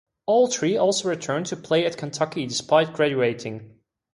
[0.25, 3.75] All three also returned to play at Kentucky despite graduating.